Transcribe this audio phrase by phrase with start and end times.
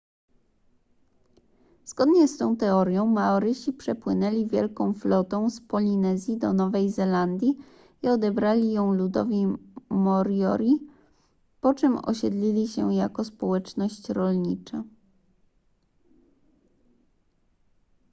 [1.85, 7.57] zgodnie z tą teorią maorysi przepłynęli wielką flotą z polinezji do nowej zelandii
[8.01, 9.45] i odebrali ją ludowi
[9.89, 10.79] moriori
[11.61, 14.83] po czym osiedlili się jako społeczność rolnicza